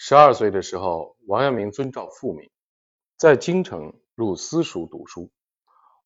[0.00, 2.48] 十二岁的时候，王阳明遵照父命，
[3.16, 5.28] 在京城入私塾读书。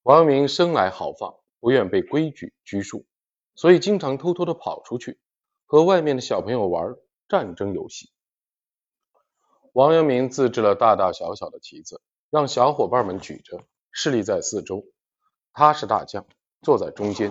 [0.03, 3.05] 王阳明生来豪放，不愿被规矩拘束，
[3.55, 5.21] 所以经常偷偷的跑出去，
[5.67, 6.97] 和外面的小朋友玩
[7.29, 8.11] 战争游戏。
[9.75, 12.01] 王阳明自制了大大小小的旗子，
[12.31, 14.87] 让小伙伴们举着，势力在四周。
[15.53, 16.25] 他是大将，
[16.63, 17.31] 坐在中间，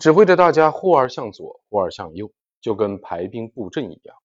[0.00, 2.32] 指挥着大家忽而向左，忽而向右，
[2.62, 4.16] 就跟排兵布阵一样。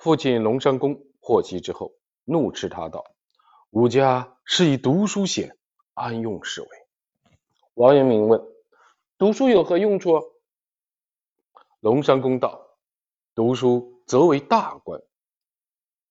[0.00, 1.92] 父亲龙山公获悉之后，
[2.24, 3.04] 怒斥他道
[3.68, 5.58] ：“吾家是以读书显，
[5.92, 6.68] 安用是为？”
[7.76, 8.42] 王阳明问
[9.18, 10.18] ：“读书有何用处？”
[11.80, 12.78] 龙山公道
[13.36, 15.02] ：“读书则为大官，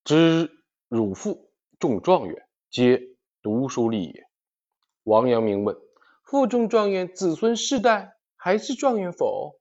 [0.03, 0.52] 知
[0.88, 3.02] 汝父中状元，皆
[3.41, 4.23] 读书立也。”
[5.02, 5.75] 王阳明问
[6.23, 9.55] ：“父中状元，子孙世代还是状元否？”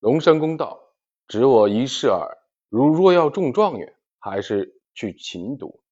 [0.00, 0.92] 龙山公道
[1.26, 5.82] ：“只我一事耳。”如若要中状元，还是去勤读。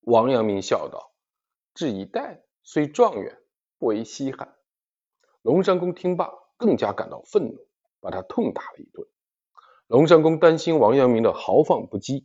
[0.00, 1.12] 王阳明笑道
[1.74, 3.38] ：“至一代虽状元，
[3.78, 4.56] 不为稀罕。”
[5.42, 7.66] 龙山公听罢，更加感到愤怒，
[8.00, 9.06] 把他痛打了一顿。
[9.86, 12.24] 龙山公担心王阳明的豪放不羁，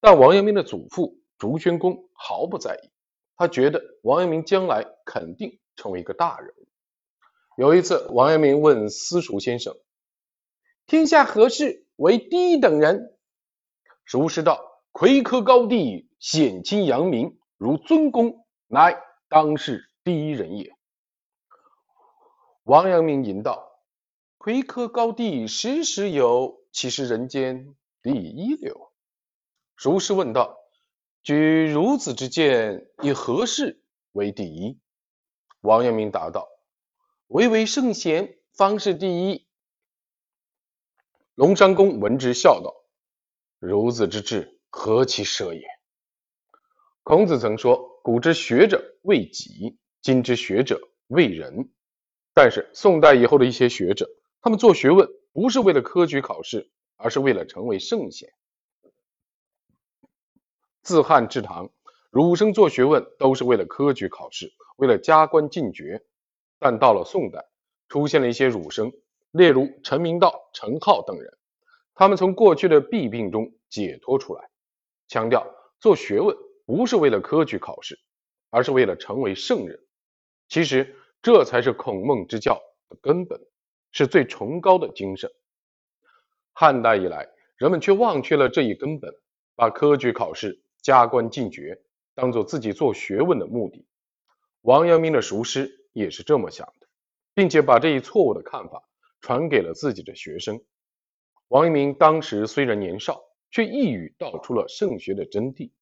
[0.00, 2.90] 但王阳明的祖父竹轩公毫不在意。
[3.36, 6.66] 他觉得王阳明将来肯定成为一个大人物。
[7.56, 9.74] 有一次，王阳明问私塾先生
[10.86, 13.16] ：“天下何事？”为第一等人，
[14.04, 20.76] 儒师道：“魁科高第，显亲扬名，如尊公，乃当世第一人也。”
[22.64, 23.80] 王阳明吟道
[24.36, 28.92] ：“魁科高第，时时有，岂是人间第一流？”
[29.74, 30.58] 儒师问道
[31.24, 34.78] ：“举孺子之见，以何事为第一？”
[35.62, 36.46] 王阳明答道
[37.28, 39.45] ：“唯为圣贤，方是第一。”
[41.36, 42.74] 龙山公闻之，笑道
[43.60, 45.66] ：“孺子之志，何其奢也！”
[47.04, 51.70] 孔子曾说：“古之学者为己，今之学者为人。”
[52.32, 54.08] 但是宋代以后的一些学者，
[54.40, 58.32] 他们做学问不是为了科举考试，而是为了成为圣贤。
[60.80, 61.70] 自汉至唐，
[62.08, 66.02] 儒生做学问都是为了科举考试，为了加官进爵。
[66.58, 67.44] 但到了宋代，
[67.90, 68.90] 出现了一些儒生。
[69.36, 71.36] 例如陈明道、陈浩等人，
[71.94, 74.48] 他们从过去的弊病中解脱出来，
[75.08, 75.46] 强调
[75.78, 77.98] 做学问不是为了科举考试，
[78.48, 79.78] 而是为了成为圣人。
[80.48, 82.54] 其实这才是孔孟之教
[82.88, 83.38] 的根本，
[83.92, 85.30] 是最崇高的精神。
[86.54, 89.14] 汉代以来，人们却忘却了这一根本，
[89.54, 91.78] 把科举考试、加官进爵
[92.14, 93.84] 当做自己做学问的目的。
[94.62, 96.86] 王阳明的熟师也是这么想的，
[97.34, 98.82] 并且把这一错误的看法。
[99.26, 100.62] 传给了自己的学生。
[101.48, 105.72] 王阳明当时虽然年少，却一语道出了圣学的真谛。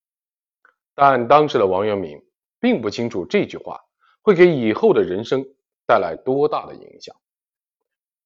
[0.94, 2.24] 但当时的王阳明
[2.58, 3.82] 并不清楚这句话
[4.22, 5.44] 会给以后的人生
[5.86, 7.14] 带来多大的影响。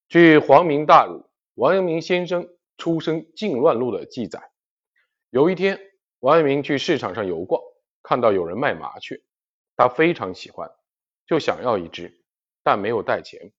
[0.09, 4.53] 据《黄明大儒王阳明先生出生靖乱录》的记载，
[5.31, 5.81] 有一天，
[6.21, 7.61] 王阳明去市场上游逛，
[8.05, 9.21] 看到有人卖麻雀，
[9.75, 10.71] 他非常喜欢，
[11.27, 12.23] 就想要一只，
[12.63, 13.51] 但没有带钱。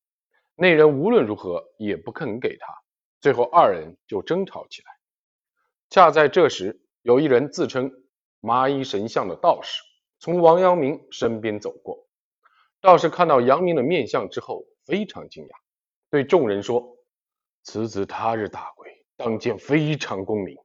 [0.62, 2.68] 那人无论如何也不肯给他，
[3.22, 4.92] 最后二人就争吵起来。
[5.90, 7.90] 恰在这时，有一人自称
[8.42, 9.82] 麻衣神相的道士
[10.20, 12.06] 从王阳明身边走过。
[12.82, 15.52] 道士看到阳明的面相之后，非常惊讶，
[16.10, 16.98] 对众人说
[17.64, 20.58] ：“此子他日大贵，当见非常功名。”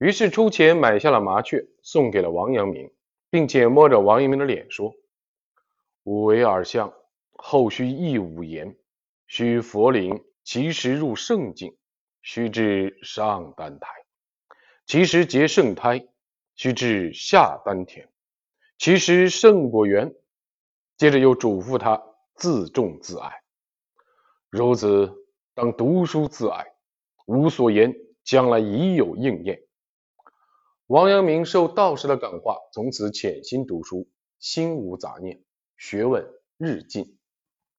[0.00, 2.90] 于是出钱买下了麻雀，送给了王阳明，
[3.28, 4.94] 并且摸着王阳明的脸说
[6.04, 6.90] ：“吾为尔相，
[7.34, 8.74] 后须亦吾言。”
[9.36, 11.76] 须佛灵，其时入圣境，
[12.22, 13.88] 须至上丹台；
[14.86, 16.06] 其时结圣胎，
[16.54, 18.06] 须至下丹田；
[18.78, 20.14] 其时圣果园。
[20.96, 22.00] 接着又嘱咐他
[22.36, 23.42] 自重自爱，
[24.52, 25.12] 孺子
[25.52, 26.66] 当读书自爱，
[27.26, 27.92] 吾所言
[28.22, 29.60] 将来已有应验。
[30.86, 35.42] 王阳明受道士的感化，从此潜心读书，心无杂念，
[35.76, 36.24] 学问
[36.56, 37.18] 日进。